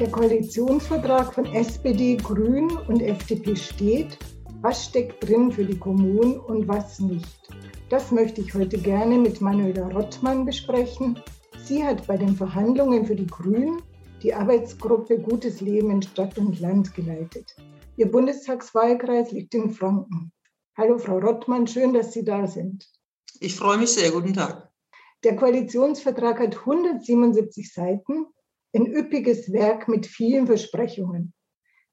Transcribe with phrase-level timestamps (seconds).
[0.00, 4.16] Der Koalitionsvertrag von SPD, Grün und FDP steht,
[4.62, 7.50] was steckt drin für die Kommunen und was nicht.
[7.90, 11.22] Das möchte ich heute gerne mit Manuela Rottmann besprechen.
[11.62, 13.82] Sie hat bei den Verhandlungen für die Grünen
[14.22, 17.54] die Arbeitsgruppe Gutes Leben in Stadt und Land geleitet.
[17.98, 20.32] Ihr Bundestagswahlkreis liegt in Franken.
[20.78, 22.90] Hallo Frau Rottmann, schön, dass Sie da sind.
[23.38, 24.10] Ich freue mich sehr.
[24.12, 24.70] Guten Tag.
[25.24, 28.24] Der Koalitionsvertrag hat 177 Seiten,
[28.72, 31.32] ein üppiges Werk mit vielen Versprechungen.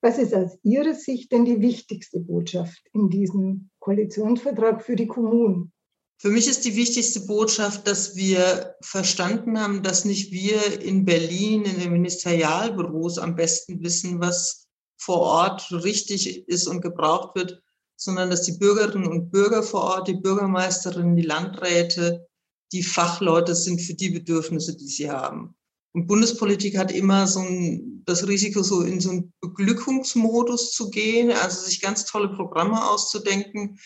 [0.02, 5.74] Was ist aus Ihrer Sicht denn die wichtigste Botschaft in diesem Koalitionsvertrag für die Kommunen?
[6.20, 11.64] Für mich ist die wichtigste Botschaft, dass wir verstanden haben, dass nicht wir in Berlin
[11.64, 14.68] in den Ministerialbüros am besten wissen, was
[15.00, 17.62] vor Ort richtig ist und gebraucht wird,
[17.96, 22.28] sondern dass die Bürgerinnen und Bürger vor Ort, die Bürgermeisterinnen, die Landräte,
[22.72, 25.57] die Fachleute sind für die Bedürfnisse, die sie haben.
[25.94, 31.32] Und Bundespolitik hat immer so ein, das Risiko, so in so einen Beglückungsmodus zu gehen,
[31.32, 33.80] also sich ganz tolle Programme auszudenken,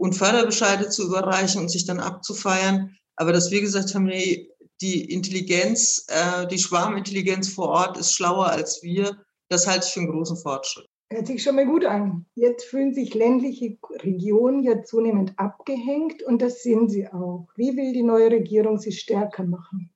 [0.00, 2.96] und Förderbescheide zu überreichen und sich dann abzufeiern.
[3.16, 4.48] Aber dass wir gesagt haben, nee,
[4.80, 10.00] die Intelligenz, äh, die Schwarmintelligenz vor Ort ist schlauer als wir, das halte ich für
[10.00, 10.86] einen großen Fortschritt.
[11.12, 12.24] Hört sich schon mal gut an.
[12.34, 17.48] Jetzt fühlen sich ländliche Regionen ja zunehmend abgehängt und das sind sie auch.
[17.56, 19.90] Wie will die neue Regierung sie stärker machen?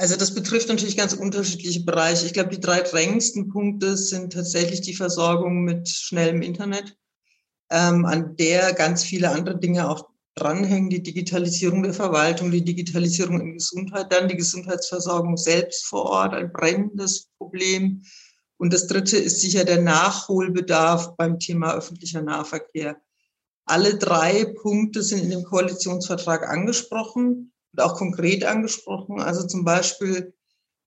[0.00, 2.24] Also das betrifft natürlich ganz unterschiedliche Bereiche.
[2.24, 6.96] Ich glaube, die drei drängendsten Punkte sind tatsächlich die Versorgung mit schnellem Internet
[7.68, 13.40] ähm, an der ganz viele andere Dinge auch dranhängen, die Digitalisierung der Verwaltung, die Digitalisierung
[13.40, 18.02] in Gesundheit, dann die Gesundheitsversorgung selbst vor Ort, ein brennendes Problem.
[18.56, 23.00] Und das Dritte ist sicher der Nachholbedarf beim Thema öffentlicher Nahverkehr.
[23.64, 29.20] Alle drei Punkte sind in dem Koalitionsvertrag angesprochen und auch konkret angesprochen.
[29.20, 30.34] Also zum Beispiel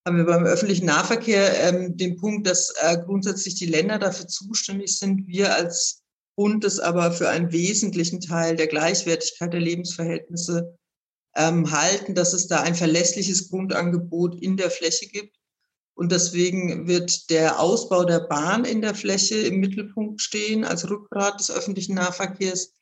[0.05, 4.97] haben wir beim öffentlichen Nahverkehr ähm, den Punkt, dass äh, grundsätzlich die Länder dafür zuständig
[4.97, 6.01] sind, wir als
[6.35, 10.75] und es aber für einen wesentlichen Teil der Gleichwertigkeit der Lebensverhältnisse
[11.35, 15.37] ähm, halten, dass es da ein verlässliches Grundangebot in der Fläche gibt.
[15.93, 21.39] Und deswegen wird der Ausbau der Bahn in der Fläche im Mittelpunkt stehen als Rückgrat
[21.39, 22.73] des öffentlichen Nahverkehrs.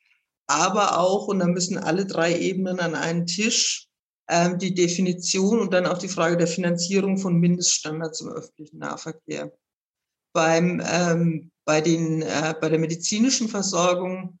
[0.46, 3.89] Aber auch, und da müssen alle drei Ebenen an einen Tisch,
[4.30, 9.52] ähm, die Definition und dann auch die Frage der Finanzierung von Mindeststandards im öffentlichen Nahverkehr.
[10.32, 14.38] Beim ähm, bei, den, äh, bei der medizinischen Versorgung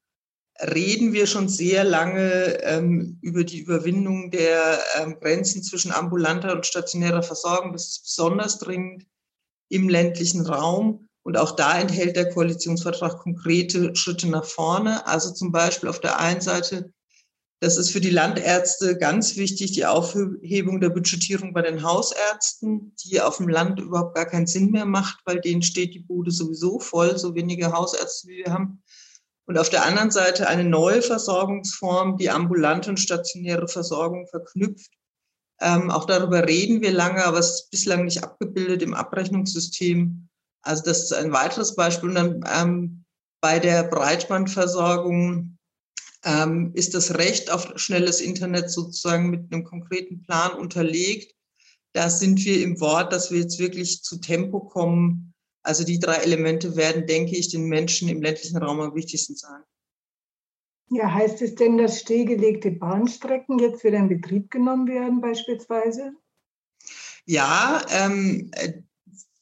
[0.60, 6.66] reden wir schon sehr lange ähm, über die Überwindung der ähm, Grenzen zwischen ambulanter und
[6.66, 7.72] stationärer Versorgung.
[7.72, 9.06] Das ist besonders dringend
[9.70, 11.08] im ländlichen Raum.
[11.22, 15.06] Und auch da enthält der Koalitionsvertrag konkrete Schritte nach vorne.
[15.06, 16.92] Also zum Beispiel auf der einen Seite
[17.60, 23.20] das ist für die Landärzte ganz wichtig, die Aufhebung der Budgetierung bei den Hausärzten, die
[23.20, 26.78] auf dem Land überhaupt gar keinen Sinn mehr macht, weil denen steht die Bude sowieso
[26.78, 28.82] voll, so wenige Hausärzte wie wir haben.
[29.44, 34.92] Und auf der anderen Seite eine neue Versorgungsform, die ambulante und stationäre Versorgung verknüpft.
[35.60, 40.28] Ähm, auch darüber reden wir lange, aber es ist bislang nicht abgebildet im Abrechnungssystem.
[40.62, 42.08] Also das ist ein weiteres Beispiel.
[42.08, 43.04] Und dann ähm,
[43.42, 45.58] bei der Breitbandversorgung
[46.24, 51.34] ähm, ist das Recht auf schnelles Internet sozusagen mit einem konkreten Plan unterlegt.
[51.92, 55.34] Da sind wir im Wort, dass wir jetzt wirklich zu Tempo kommen.
[55.62, 59.62] Also die drei Elemente werden, denke ich, den Menschen im ländlichen Raum am wichtigsten sein.
[60.90, 66.12] Ja, heißt es denn, dass stillgelegte Bahnstrecken jetzt wieder in Betrieb genommen werden beispielsweise?
[67.26, 68.50] Ja, ähm,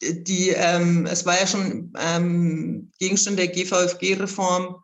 [0.03, 4.83] die, ähm, es war ja schon ähm, Gegenstand der GVFG-Reform,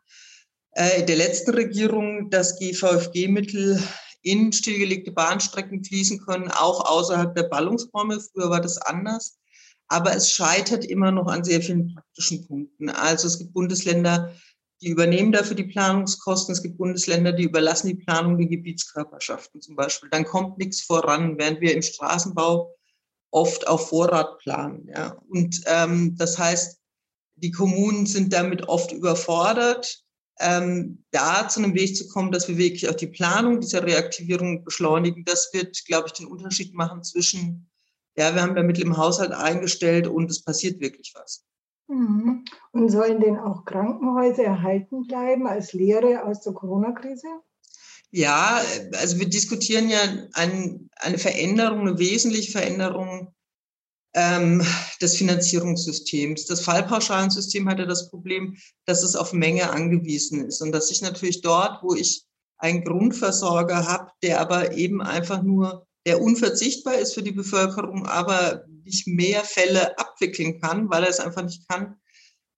[0.75, 3.81] äh, der letzten Regierung, dass GVFG-Mittel
[4.21, 8.19] in stillgelegte Bahnstrecken fließen können, auch außerhalb der Ballungsräume.
[8.19, 9.37] Früher war das anders.
[9.87, 12.89] Aber es scheitert immer noch an sehr vielen praktischen Punkten.
[12.89, 14.33] Also es gibt Bundesländer,
[14.81, 16.53] die übernehmen dafür die Planungskosten.
[16.53, 20.09] Es gibt Bundesländer, die überlassen die Planung den Gebietskörperschaften zum Beispiel.
[20.09, 22.75] Dann kommt nichts voran, während wir im Straßenbau
[23.31, 24.89] oft auf Vorrat planen.
[24.93, 25.21] Ja.
[25.29, 26.79] Und ähm, das heißt,
[27.35, 30.04] die Kommunen sind damit oft überfordert
[30.39, 34.63] ähm, da zu einem Weg zu kommen, dass wir wirklich auch die Planung dieser Reaktivierung
[34.63, 37.69] beschleunigen, das wird, glaube ich, den Unterschied machen zwischen,
[38.17, 41.45] ja, wir haben da Mittel im Haushalt eingestellt und es passiert wirklich was.
[41.87, 42.45] Mhm.
[42.71, 47.27] Und sollen denn auch Krankenhäuser erhalten bleiben als Lehre aus der Corona-Krise?
[48.11, 48.61] Ja,
[48.93, 49.99] also wir diskutieren ja
[50.33, 53.34] ein, eine Veränderung, eine wesentliche Veränderung
[54.15, 54.65] ähm,
[55.01, 56.45] des Finanzierungssystems.
[56.45, 61.41] Das Fallpauschalensystem hatte das Problem, dass es auf Menge angewiesen ist und dass ich natürlich
[61.41, 62.23] dort, wo ich
[62.57, 68.65] einen Grundversorger habe, der aber eben einfach nur der unverzichtbar ist für die Bevölkerung, aber
[68.85, 71.95] nicht mehr Fälle abwickeln kann, weil er es einfach nicht kann,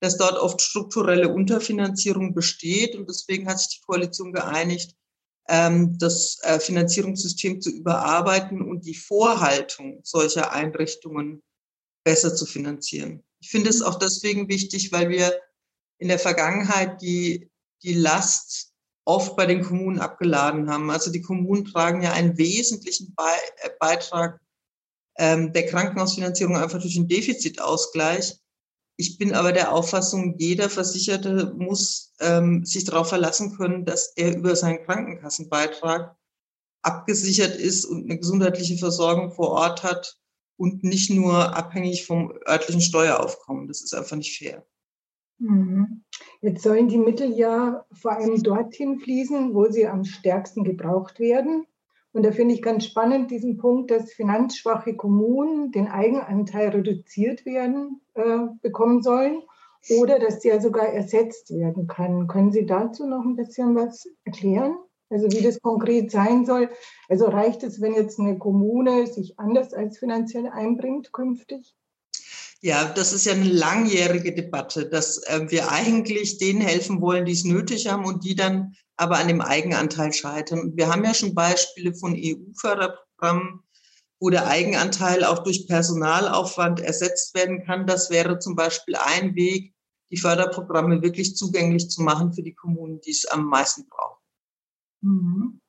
[0.00, 2.94] dass dort oft strukturelle Unterfinanzierung besteht.
[2.94, 4.94] Und deswegen hat sich die Koalition geeinigt,
[5.48, 11.42] ähm, das äh, Finanzierungssystem zu überarbeiten und die Vorhaltung solcher Einrichtungen
[12.08, 13.22] besser zu finanzieren.
[13.38, 15.38] Ich finde es auch deswegen wichtig, weil wir
[15.98, 17.50] in der Vergangenheit die,
[17.82, 18.72] die Last
[19.04, 20.90] oft bei den Kommunen abgeladen haben.
[20.90, 24.40] Also die Kommunen tragen ja einen wesentlichen äh, Beitrag
[25.18, 28.38] ähm, der Krankenhausfinanzierung einfach durch den Defizitausgleich.
[28.96, 34.34] Ich bin aber der Auffassung, jeder Versicherte muss ähm, sich darauf verlassen können, dass er
[34.34, 36.16] über seinen Krankenkassenbeitrag
[36.80, 40.18] abgesichert ist und eine gesundheitliche Versorgung vor Ort hat
[40.58, 43.68] und nicht nur abhängig vom örtlichen Steueraufkommen.
[43.68, 44.66] Das ist einfach nicht fair.
[45.38, 46.02] Mhm.
[46.40, 51.64] Jetzt sollen die Mittel ja vor allem dorthin fließen, wo sie am stärksten gebraucht werden.
[52.12, 58.00] Und da finde ich ganz spannend diesen Punkt, dass finanzschwache Kommunen den Eigenanteil reduziert werden
[58.14, 59.42] äh, bekommen sollen
[59.90, 62.26] oder dass der sogar ersetzt werden kann.
[62.26, 64.76] Können Sie dazu noch ein bisschen was erklären?
[65.10, 66.70] Also wie das konkret sein soll.
[67.08, 71.74] Also reicht es, wenn jetzt eine Kommune sich anders als finanziell einbringt künftig?
[72.60, 77.32] Ja, das ist ja eine langjährige Debatte, dass äh, wir eigentlich denen helfen wollen, die
[77.32, 80.72] es nötig haben und die dann aber an dem Eigenanteil scheitern.
[80.74, 83.60] Wir haben ja schon Beispiele von EU-Förderprogrammen,
[84.18, 87.86] wo der Eigenanteil auch durch Personalaufwand ersetzt werden kann.
[87.86, 89.72] Das wäre zum Beispiel ein Weg,
[90.10, 94.17] die Förderprogramme wirklich zugänglich zu machen für die Kommunen, die es am meisten brauchen.
[95.00, 95.60] Mhm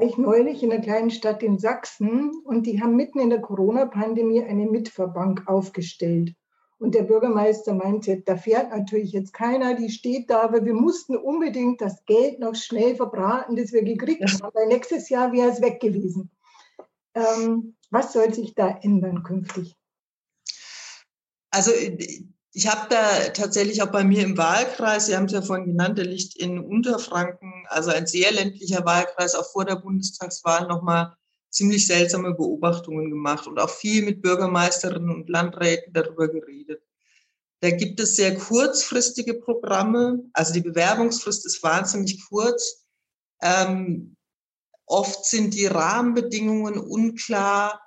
[0.00, 3.40] war ich neulich in einer kleinen Stadt in Sachsen und die haben mitten in der
[3.40, 6.34] Corona-Pandemie eine Mitfahrbank aufgestellt.
[6.78, 11.16] Und der Bürgermeister meinte, da fährt natürlich jetzt keiner, die steht da, aber wir mussten
[11.16, 15.60] unbedingt das Geld noch schnell verbraten, das wir gekriegt haben, weil nächstes Jahr wäre es
[15.60, 16.30] weg gewesen.
[17.14, 19.76] Ähm, was soll sich da ändern künftig?
[21.50, 21.72] Also
[22.52, 25.98] ich habe da tatsächlich auch bei mir im Wahlkreis, Sie haben es ja vorhin genannt,
[25.98, 31.14] der liegt in Unterfranken, also ein sehr ländlicher Wahlkreis, auch vor der Bundestagswahl nochmal
[31.50, 36.82] ziemlich seltsame Beobachtungen gemacht und auch viel mit Bürgermeisterinnen und Landräten darüber geredet.
[37.60, 42.86] Da gibt es sehr kurzfristige Programme, also die Bewerbungsfrist ist wahnsinnig kurz.
[43.42, 44.16] Ähm,
[44.86, 47.80] oft sind die Rahmenbedingungen unklar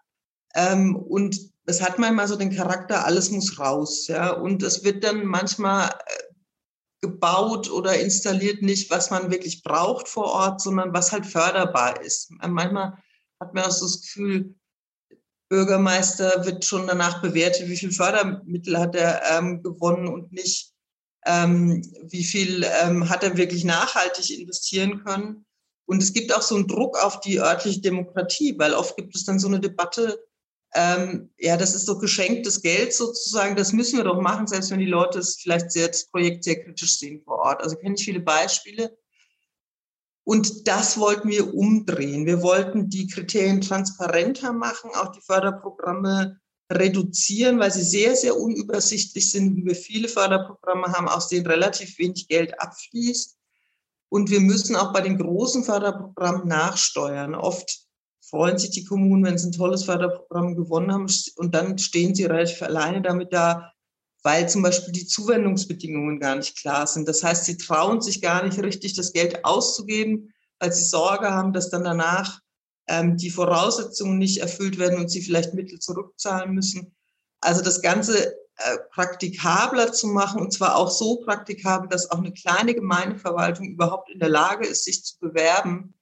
[0.54, 4.32] ähm, und es hat manchmal so den Charakter, alles muss raus, ja.
[4.32, 6.24] Und es wird dann manchmal äh,
[7.02, 12.32] gebaut oder installiert nicht, was man wirklich braucht vor Ort, sondern was halt förderbar ist.
[12.32, 12.98] Manchmal
[13.40, 14.56] hat man auch so das Gefühl,
[15.50, 20.74] Bürgermeister wird schon danach bewertet, wie viel Fördermittel hat er ähm, gewonnen und nicht,
[21.26, 25.46] ähm, wie viel ähm, hat er wirklich nachhaltig investieren können.
[25.86, 29.26] Und es gibt auch so einen Druck auf die örtliche Demokratie, weil oft gibt es
[29.26, 30.18] dann so eine Debatte,
[30.76, 34.80] ähm, ja, das ist so geschenktes Geld sozusagen, das müssen wir doch machen, selbst wenn
[34.80, 37.62] die Leute es vielleicht sehr, das Projekt sehr kritisch sehen vor Ort.
[37.62, 38.98] Also kenne ich viele Beispiele.
[40.26, 42.26] Und das wollten wir umdrehen.
[42.26, 46.40] Wir wollten die Kriterien transparenter machen, auch die Förderprogramme
[46.72, 49.66] reduzieren, weil sie sehr, sehr unübersichtlich sind.
[49.66, 53.38] Wir viele Förderprogramme haben, aus denen relativ wenig Geld abfließt.
[54.10, 57.36] Und wir müssen auch bei den großen Förderprogrammen nachsteuern.
[57.36, 57.84] Oft
[58.34, 62.26] freuen sich die Kommunen, wenn sie ein tolles Förderprogramm gewonnen haben und dann stehen sie
[62.26, 63.72] relativ alleine damit da,
[64.24, 67.08] weil zum Beispiel die Zuwendungsbedingungen gar nicht klar sind.
[67.08, 71.54] Das heißt, sie trauen sich gar nicht richtig, das Geld auszugeben, weil sie Sorge haben,
[71.54, 72.40] dass dann danach
[72.88, 76.96] ähm, die Voraussetzungen nicht erfüllt werden und sie vielleicht Mittel zurückzahlen müssen.
[77.40, 82.34] Also das Ganze äh, praktikabler zu machen und zwar auch so praktikabel, dass auch eine
[82.34, 85.94] kleine Gemeindeverwaltung überhaupt in der Lage ist, sich zu bewerben.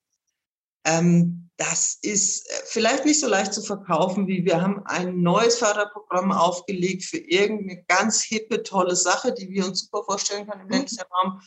[0.86, 5.58] Ähm, das ist äh, vielleicht nicht so leicht zu verkaufen, wie wir haben ein neues
[5.60, 10.68] Förderprogramm aufgelegt für irgendeine ganz hippe, tolle Sache, die wir uns super vorstellen können im
[10.68, 10.74] mhm.
[10.74, 11.40] ländlichen Raum.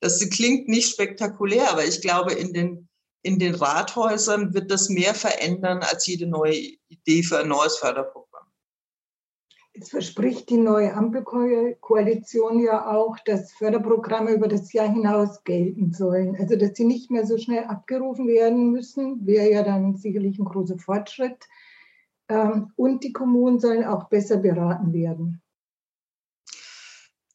[0.00, 2.88] Das klingt nicht spektakulär, aber ich glaube, in den,
[3.22, 6.54] in den Rathäusern wird das mehr verändern als jede neue
[6.88, 8.27] Idee für ein neues Förderprogramm.
[9.80, 16.36] Es verspricht die neue Ampelkoalition ja auch, dass Förderprogramme über das Jahr hinaus gelten sollen.
[16.36, 20.46] Also, dass sie nicht mehr so schnell abgerufen werden müssen, wäre ja dann sicherlich ein
[20.46, 21.44] großer Fortschritt.
[22.28, 25.42] Ähm, und die Kommunen sollen auch besser beraten werden.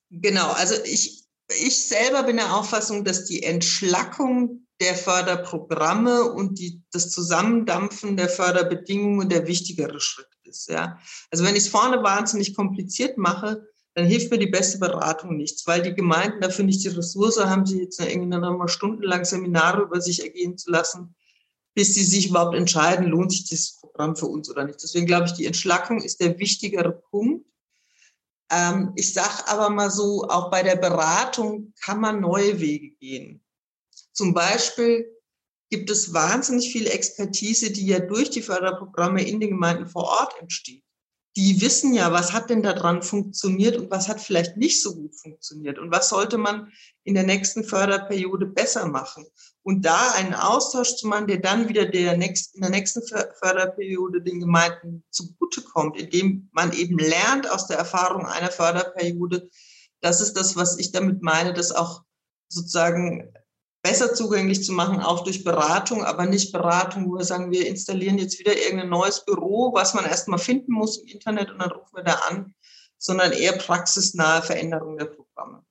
[0.09, 6.83] Genau, also ich, ich selber bin der Auffassung, dass die Entschlackung der Förderprogramme und die,
[6.91, 10.69] das Zusammendampfen der Förderbedingungen der wichtigere Schritt ist.
[10.69, 10.99] Ja.
[11.31, 15.65] Also wenn ich es vorne wahnsinnig kompliziert mache, dann hilft mir die beste Beratung nichts,
[15.67, 19.83] weil die Gemeinden dafür nicht die Ressource haben, sie jetzt irgendwie noch mal stundenlang Seminare
[19.83, 21.15] über sich ergehen zu lassen.
[21.75, 24.83] bis sie sich überhaupt entscheiden, lohnt sich dieses Programm für uns oder nicht.
[24.83, 27.47] Deswegen glaube ich, die Entschlackung ist der wichtigere Punkt.
[28.51, 33.43] Ähm, ich sage aber mal so, auch bei der Beratung kann man neue Wege gehen.
[34.13, 35.09] Zum Beispiel
[35.69, 40.33] gibt es wahnsinnig viel Expertise, die ja durch die Förderprogramme in den Gemeinden vor Ort
[40.39, 40.83] entsteht
[41.35, 45.15] die wissen ja, was hat denn daran funktioniert und was hat vielleicht nicht so gut
[45.15, 46.71] funktioniert und was sollte man
[47.03, 49.25] in der nächsten Förderperiode besser machen.
[49.63, 54.21] Und da einen Austausch zu machen, der dann wieder der nächst, in der nächsten Förderperiode
[54.21, 59.49] den Gemeinden zugutekommt, indem man eben lernt aus der Erfahrung einer Förderperiode.
[60.01, 62.03] Das ist das, was ich damit meine, dass auch
[62.47, 63.33] sozusagen
[63.83, 68.17] besser zugänglich zu machen, auch durch Beratung, aber nicht Beratung, wo wir sagen, wir installieren
[68.17, 71.97] jetzt wieder irgendein neues Büro, was man erstmal finden muss im Internet und dann rufen
[71.97, 72.55] wir da an,
[72.97, 75.65] sondern eher praxisnahe Veränderung der Programme.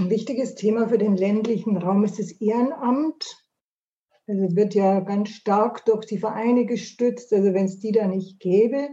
[0.00, 3.24] Ein wichtiges Thema für den ländlichen Raum ist das Ehrenamt.
[4.26, 7.32] Also wird ja ganz stark durch die Vereine gestützt.
[7.32, 8.88] Also wenn es die da nicht gäbe,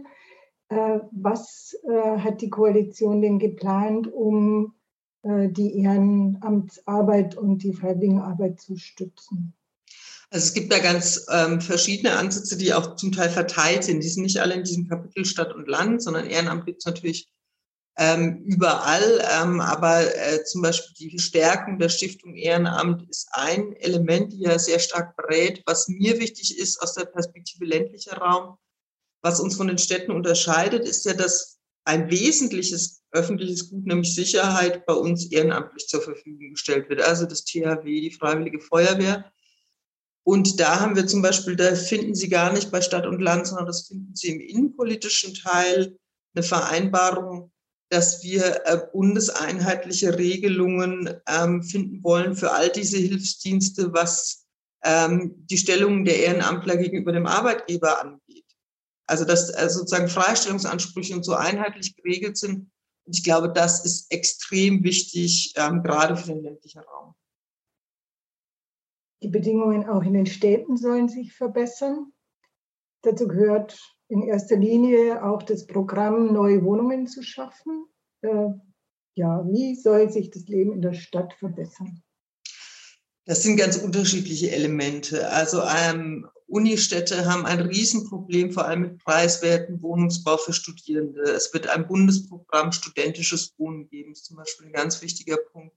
[0.68, 4.74] äh, was äh, hat die Koalition denn geplant, um
[5.24, 9.54] die Ehrenamtsarbeit und die Freiwilligenarbeit zu stützen.
[10.32, 14.02] Also es gibt da ganz ähm, verschiedene Ansätze, die auch zum Teil verteilt sind.
[14.02, 17.30] Die sind nicht alle in diesem Kapitel Stadt und Land, sondern Ehrenamt gibt es natürlich
[17.98, 19.22] ähm, überall.
[19.30, 24.58] Ähm, aber äh, zum Beispiel die Stärkung der Stiftung Ehrenamt ist ein Element, die ja
[24.58, 25.62] sehr stark berät.
[25.66, 28.56] Was mir wichtig ist aus der Perspektive ländlicher Raum,
[29.20, 34.86] was uns von den Städten unterscheidet, ist ja, dass ein wesentliches öffentliches Gut, nämlich Sicherheit,
[34.86, 37.02] bei uns ehrenamtlich zur Verfügung gestellt wird.
[37.02, 39.30] Also das THW, die Freiwillige Feuerwehr.
[40.24, 43.46] Und da haben wir zum Beispiel, da finden Sie gar nicht bei Stadt und Land,
[43.46, 45.98] sondern das finden Sie im innenpolitischen Teil
[46.34, 47.52] eine Vereinbarung,
[47.90, 54.46] dass wir äh, bundeseinheitliche Regelungen ähm, finden wollen für all diese Hilfsdienste, was
[54.84, 58.21] ähm, die Stellung der Ehrenamtler gegenüber dem Arbeitgeber angeht.
[59.06, 62.70] Also dass äh, sozusagen Freistellungsansprüche und so einheitlich geregelt sind,
[63.04, 67.14] und ich glaube, das ist extrem wichtig, ähm, gerade für den ländlichen Raum.
[69.22, 72.12] Die Bedingungen auch in den Städten sollen sich verbessern.
[73.02, 73.78] Dazu gehört
[74.08, 77.86] in erster Linie auch das Programm, neue Wohnungen zu schaffen.
[78.20, 78.50] Äh,
[79.14, 82.02] ja, wie soll sich das Leben in der Stadt verbessern?
[83.24, 85.30] Das sind ganz unterschiedliche Elemente.
[85.30, 91.22] Also ähm, Unistädte haben ein Riesenproblem, vor allem mit preiswerten Wohnungsbau für Studierende.
[91.22, 95.74] Es wird ein Bundesprogramm studentisches Wohnen geben, ist zum Beispiel ein ganz wichtiger Punkt.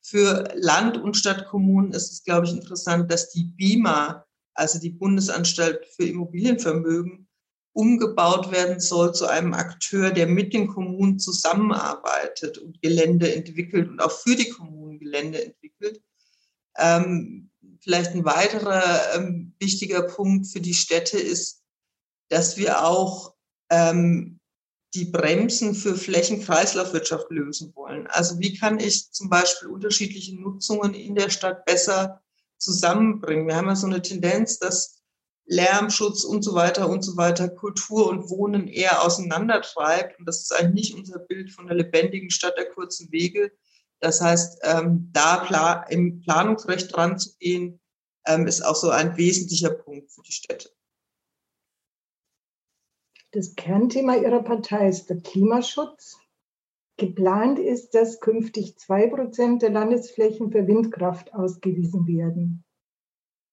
[0.00, 5.84] Für Land- und Stadtkommunen ist es, glaube ich, interessant, dass die BIMA, also die Bundesanstalt
[5.96, 7.26] für Immobilienvermögen,
[7.72, 14.00] umgebaut werden soll zu einem Akteur, der mit den Kommunen zusammenarbeitet und Gelände entwickelt und
[14.00, 16.00] auch für die Kommunen Gelände entwickelt.
[16.76, 17.50] Ähm,
[17.84, 21.62] vielleicht ein weiterer ähm, wichtiger Punkt für die Städte ist,
[22.30, 23.34] dass wir auch
[23.70, 24.40] ähm,
[24.94, 28.06] die Bremsen für Flächenkreislaufwirtschaft lösen wollen.
[28.06, 32.22] Also wie kann ich zum Beispiel unterschiedliche Nutzungen in der Stadt besser
[32.58, 33.46] zusammenbringen?
[33.46, 35.02] Wir haben ja so eine Tendenz, dass
[35.46, 40.18] Lärmschutz und so weiter und so weiter Kultur und Wohnen eher auseinandertreibt.
[40.18, 43.52] Und das ist eigentlich nicht unser Bild von der lebendigen Stadt der kurzen Wege,
[44.04, 47.80] das heißt, ähm, da pla im Planungsrecht dran zu gehen,
[48.26, 50.70] ähm, ist auch so ein wesentlicher Punkt für die Städte.
[53.32, 56.18] Das Kernthema Ihrer Partei ist der Klimaschutz.
[56.98, 62.62] Geplant ist, dass künftig zwei Prozent der Landesflächen für Windkraft ausgewiesen werden.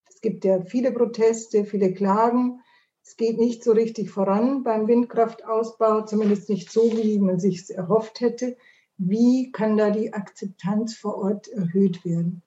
[0.08, 2.60] Es gibt ja viele Proteste, viele Klagen.
[3.02, 8.20] Es geht nicht so richtig voran beim Windkraftausbau, zumindest nicht so, wie man sich erhofft
[8.20, 8.56] hätte.
[9.04, 12.42] Wie kann da die Akzeptanz vor Ort erhöht werden?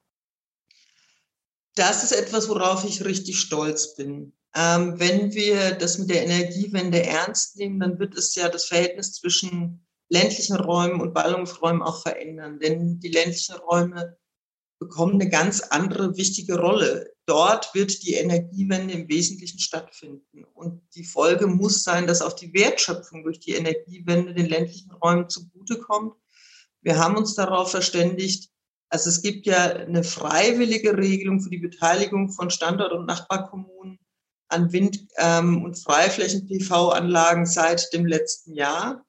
[1.74, 4.32] Das ist etwas, worauf ich richtig stolz bin.
[4.54, 9.12] Ähm, wenn wir das mit der Energiewende ernst nehmen, dann wird es ja das Verhältnis
[9.12, 12.58] zwischen ländlichen Räumen und Ballungsräumen auch verändern.
[12.58, 14.16] Denn die ländlichen Räume
[14.78, 17.12] bekommen eine ganz andere wichtige Rolle.
[17.26, 20.44] Dort wird die Energiewende im Wesentlichen stattfinden.
[20.54, 25.28] Und die Folge muss sein, dass auch die Wertschöpfung durch die Energiewende den ländlichen Räumen
[25.28, 26.14] zugutekommt
[26.86, 28.48] wir haben uns darauf verständigt,
[28.90, 33.98] also es gibt ja eine freiwillige Regelung für die Beteiligung von Standort- und Nachbarkommunen
[34.48, 39.04] an Wind- ähm, und Freiflächen-PV-Anlagen seit dem letzten Jahr.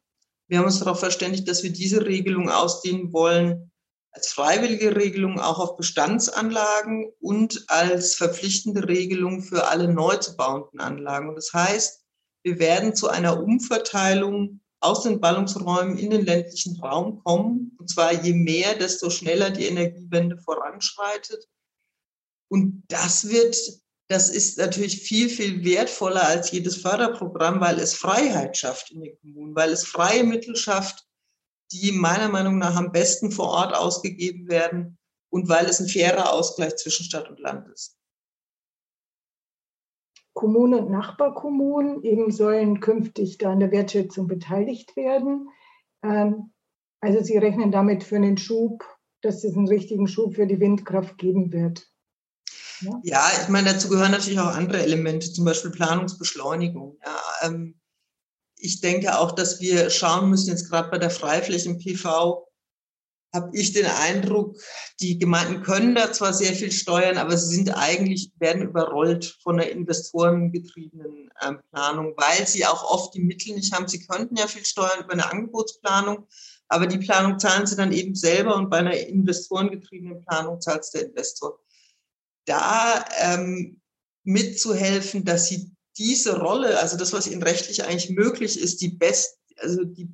[0.47, 3.71] Wir haben uns darauf verständigt, dass wir diese Regelung ausdehnen wollen
[4.11, 10.79] als freiwillige Regelung auch auf Bestandsanlagen und als verpflichtende Regelung für alle neu zu bauenden
[10.79, 11.29] Anlagen.
[11.29, 12.03] Und das heißt,
[12.43, 17.75] wir werden zu einer Umverteilung aus den Ballungsräumen in den ländlichen Raum kommen.
[17.79, 21.47] Und zwar je mehr, desto schneller die Energiewende voranschreitet.
[22.49, 23.57] Und das wird,
[24.07, 29.17] das ist natürlich viel, viel wertvoller als jedes Förderprogramm, weil es Freiheit schafft in den
[29.19, 31.05] Kommunen, weil es freie Mittel schafft,
[31.71, 34.97] die meiner Meinung nach am besten vor Ort ausgegeben werden
[35.29, 37.96] und weil es ein fairer Ausgleich zwischen Stadt und Land ist.
[40.37, 45.49] Kommunen und Nachbarkommunen eben sollen künftig da an der Wertschätzung beteiligt werden.
[46.03, 46.51] Ähm,
[47.01, 48.83] also Sie rechnen damit für einen Schub,
[49.23, 51.87] dass es einen richtigen Schub für die Windkraft geben wird.
[52.81, 56.99] Ja, ja ich meine, dazu gehören natürlich auch andere Elemente, zum Beispiel Planungsbeschleunigung.
[57.03, 57.79] Ja, ähm,
[58.57, 62.47] ich denke auch, dass wir schauen müssen, jetzt gerade bei der Freiflächen-PV,
[63.37, 64.57] habe ich den Eindruck,
[64.99, 69.57] die Gemeinden können da zwar sehr viel steuern, aber sie sind eigentlich, werden überrollt von
[69.57, 73.87] der investorengetriebenen ähm, Planung, weil sie auch oft die Mittel nicht haben.
[73.87, 76.27] Sie könnten ja viel steuern über eine Angebotsplanung,
[76.67, 80.91] aber die Planung zahlen sie dann eben selber und bei einer investorengetriebenen Planung zahlt es
[80.91, 81.59] der Investor.
[82.45, 83.81] Da ähm,
[84.23, 89.37] mitzuhelfen, dass sie diese Rolle, also das, was ihnen rechtlich eigentlich möglich ist, die best,
[89.57, 90.09] also die,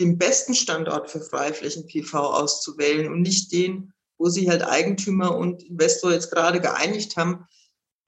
[0.00, 6.12] den besten Standort für Freiflächen-PV auszuwählen und nicht den, wo sich halt Eigentümer und Investor
[6.12, 7.46] jetzt gerade geeinigt haben,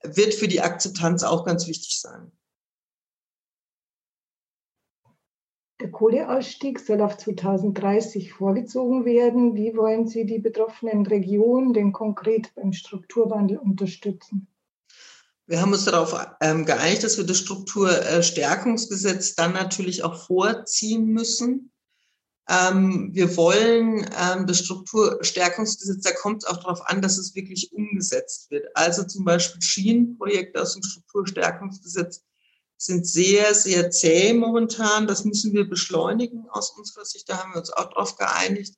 [0.03, 2.31] wird für die Akzeptanz auch ganz wichtig sein.
[5.79, 9.53] Der Kohleausstieg soll auf 2030 vorgezogen werden.
[9.53, 14.47] Wie wollen Sie die betroffenen Regionen denn konkret beim Strukturwandel unterstützen?
[15.45, 21.71] Wir haben uns darauf ähm, geeinigt, dass wir das Strukturstärkungsgesetz dann natürlich auch vorziehen müssen.
[22.49, 27.73] Ähm, wir wollen ähm, das Strukturstärkungsgesetz, da kommt es auch darauf an, dass es wirklich
[27.73, 28.67] umgesetzt wird.
[28.73, 32.23] Also zum Beispiel Schienenprojekte aus dem Strukturstärkungsgesetz
[32.77, 35.07] sind sehr, sehr zäh momentan.
[35.07, 37.27] Das müssen wir beschleunigen aus unserer Sicht.
[37.27, 38.75] Da haben wir uns auch darauf geeinigt.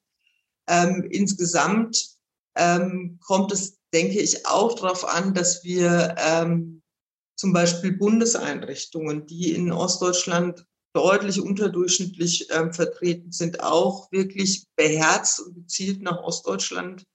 [0.68, 2.18] Ähm, insgesamt
[2.56, 6.82] ähm, kommt es denke ich auch darauf an, dass wir ähm,
[7.36, 15.56] zum Beispiel Bundeseinrichtungen, die in Ostdeutschland deutlich unterdurchschnittlich ähm, vertreten sind, auch wirklich beherzt und
[15.56, 17.06] gezielt nach Ostdeutschland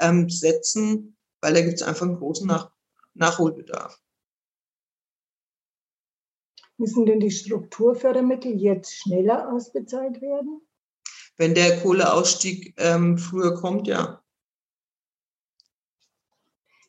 [0.00, 2.70] ähm, setzen, weil da gibt es einfach einen großen nach
[3.14, 4.00] Nachholbedarf.
[6.78, 10.60] Müssen denn die Strukturfördermittel jetzt schneller ausbezahlt werden?
[11.36, 14.22] Wenn der Kohleausstieg ähm, früher kommt, ja.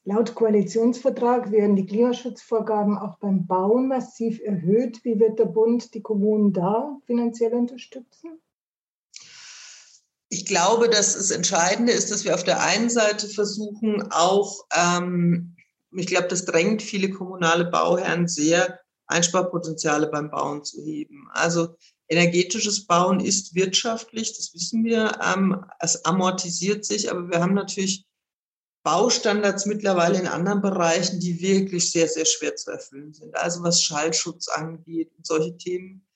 [0.10, 5.06] Laut Koalitionsvertrag werden die Klimaschutzvorgaben auch beim Bauen massiv erhöht.
[5.06, 8.42] Wie wird der Bund die Kommunen da finanziell unterstützen?
[10.30, 15.56] Ich glaube, dass das Entscheidende ist, dass wir auf der einen Seite versuchen, auch, ähm,
[15.92, 21.28] ich glaube, das drängt viele kommunale Bauherren sehr, Einsparpotenziale beim Bauen zu heben.
[21.34, 21.76] Also
[22.08, 25.20] energetisches Bauen ist wirtschaftlich, das wissen wir.
[25.24, 28.09] Ähm, es amortisiert sich, aber wir haben natürlich
[28.90, 33.38] Baustandards mittlerweile in anderen Bereichen, die wirklich sehr, sehr schwer zu erfüllen sind.
[33.38, 36.08] Also was Schallschutz angeht und solche Themen.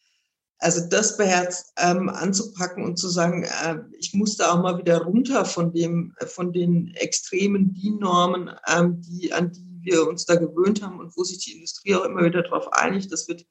[0.57, 5.45] Also das beherzt ähm, anzupacken und zu sagen, äh, ich musste auch mal wieder runter
[5.45, 10.99] von dem, von den extremen DIN-Normen, ähm, die, an die wir uns da gewöhnt haben
[10.99, 13.11] und wo sich die Industrie auch immer wieder darauf einigt.
[13.11, 13.45] Das wird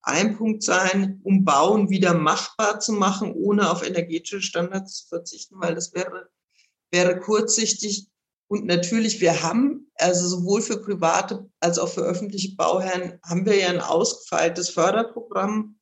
[0.00, 5.56] ein Punkt sein, um Bauen wieder machbar zu machen, ohne auf energetische Standards zu verzichten,
[5.58, 6.30] weil das wäre,
[6.90, 8.08] wäre kurzsichtig
[8.48, 13.56] und natürlich, wir haben, also sowohl für private als auch für öffentliche Bauherren, haben wir
[13.56, 15.78] ja ein ausgefeiltes Förderprogramm.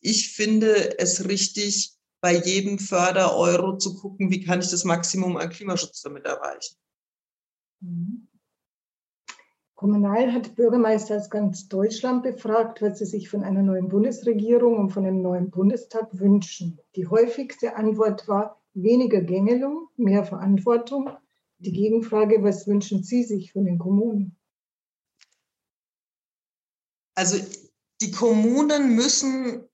[0.00, 5.50] Ich finde es richtig, bei jedem Fördereuro zu gucken, wie kann ich das Maximum an
[5.50, 6.76] Klimaschutz damit erreichen.
[7.80, 8.28] Mhm.
[9.74, 14.90] Kommunal hat Bürgermeister aus ganz Deutschland befragt, was sie sich von einer neuen Bundesregierung und
[14.90, 16.78] von einem neuen Bundestag wünschen.
[16.94, 21.10] Die häufigste Antwort war weniger Gängelung, mehr Verantwortung
[21.62, 24.36] die Gegenfrage, was wünschen Sie sich von den Kommunen?
[27.14, 27.38] Also
[28.00, 29.68] die Kommunen müssen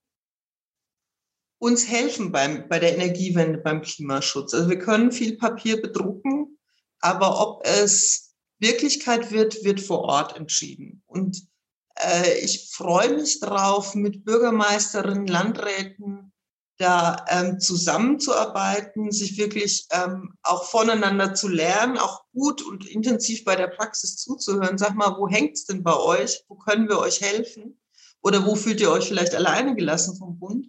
[1.61, 4.55] uns helfen beim, bei der Energiewende, beim Klimaschutz.
[4.55, 6.59] Also wir können viel Papier bedrucken,
[7.01, 11.03] aber ob es Wirklichkeit wird, wird vor Ort entschieden.
[11.07, 11.49] Und
[11.97, 16.33] äh, ich freue mich drauf, mit Bürgermeisterinnen, Landräten,
[16.79, 23.57] da ähm, zusammenzuarbeiten, sich wirklich ähm, auch voneinander zu lernen, auch gut und intensiv bei
[23.57, 24.79] der Praxis zuzuhören.
[24.79, 26.45] Sag mal, wo hängt's denn bei euch?
[26.49, 27.81] Wo können wir euch helfen?
[28.23, 30.69] Oder wo fühlt ihr euch vielleicht alleine gelassen vom Bund?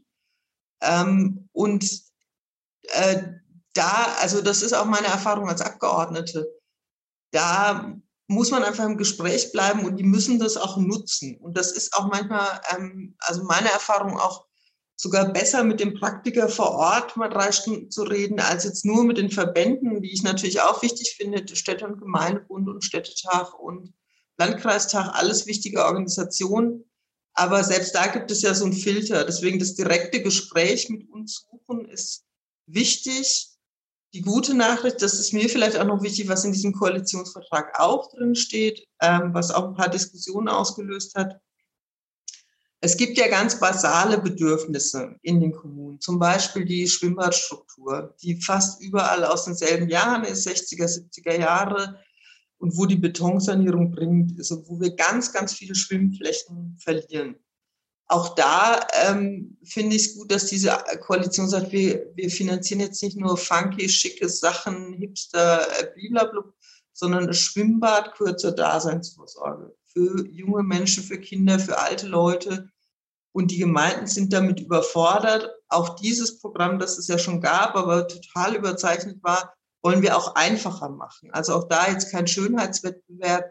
[0.81, 2.01] Ähm, und
[2.83, 3.23] äh,
[3.73, 6.47] da, also das ist auch meine Erfahrung als Abgeordnete,
[7.31, 7.95] da
[8.27, 11.37] muss man einfach im Gespräch bleiben und die müssen das auch nutzen.
[11.37, 14.45] Und das ist auch manchmal, ähm, also meine Erfahrung auch,
[15.01, 19.05] sogar besser mit dem Praktiker vor Ort mal drei Stunden zu reden, als jetzt nur
[19.05, 23.93] mit den Verbänden, die ich natürlich auch wichtig finde, Städte- und Gemeindebund und Städtetag und
[24.37, 26.83] Landkreistag, alles wichtige Organisationen.
[27.33, 29.23] Aber selbst da gibt es ja so einen Filter.
[29.23, 32.25] Deswegen das direkte Gespräch mit uns suchen ist
[32.65, 33.51] wichtig.
[34.13, 38.11] Die gute Nachricht, das ist mir vielleicht auch noch wichtig, was in diesem Koalitionsvertrag auch
[38.11, 41.39] drin steht, ähm, was auch ein paar Diskussionen ausgelöst hat.
[42.81, 48.81] Es gibt ja ganz basale Bedürfnisse in den Kommunen, zum Beispiel die Schwimmbadstruktur, die fast
[48.81, 51.99] überall aus denselben Jahren ist, 60er, 70er Jahre,
[52.59, 53.95] und wo die Betonsanierung
[54.37, 57.35] ist und wo wir ganz, ganz viele Schwimmflächen verlieren.
[58.07, 63.03] Auch da ähm, finde ich es gut, dass diese Koalition sagt, wir, wir finanzieren jetzt
[63.03, 66.43] nicht nur funky, schicke Sachen, Hipster, äh, blablabla,
[66.91, 72.69] sondern das Schwimmbad zur Daseinsvorsorge für junge Menschen, für Kinder, für alte Leute.
[73.31, 75.49] Und die Gemeinden sind damit überfordert.
[75.67, 80.35] Auch dieses Programm, das es ja schon gab, aber total überzeichnet war, wollen wir auch
[80.35, 81.31] einfacher machen.
[81.31, 83.45] Also auch da jetzt kein Schönheitswettbewerb,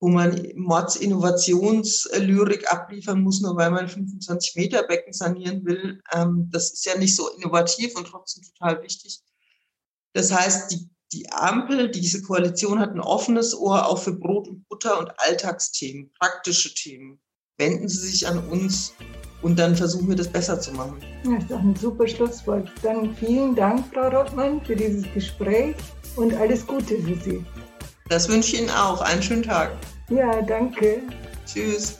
[0.00, 6.00] wo man Mords Innovationslyrik abliefern muss, nur weil man 25 Meter Becken sanieren will.
[6.12, 9.22] Ähm, das ist ja nicht so innovativ und trotzdem total wichtig.
[10.12, 14.68] Das heißt, die die Ampel, diese Koalition hat ein offenes Ohr auch für Brot und
[14.68, 17.20] Butter und Alltagsthemen, praktische Themen.
[17.58, 18.94] Wenden Sie sich an uns
[19.42, 20.98] und dann versuchen wir das besser zu machen.
[21.22, 22.68] Das ist auch ein super Schlusswort.
[22.82, 25.76] Dann vielen Dank, Frau Rottmann, für dieses Gespräch
[26.16, 27.44] und alles Gute für Sie.
[28.08, 29.00] Das wünsche ich Ihnen auch.
[29.00, 29.72] Einen schönen Tag.
[30.08, 31.02] Ja, danke.
[31.46, 31.98] Tschüss.